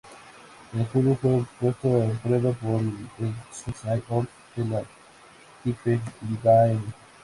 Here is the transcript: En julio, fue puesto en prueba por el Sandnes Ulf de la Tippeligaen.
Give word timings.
En 0.73 0.83
julio, 0.87 1.15
fue 1.15 1.45
puesto 1.59 1.89
en 2.01 2.17
prueba 2.17 2.49
por 2.53 2.81
el 2.81 2.91
Sandnes 3.51 4.03
Ulf 4.09 4.29
de 4.55 4.65
la 4.65 4.81
Tippeligaen. 5.63 6.81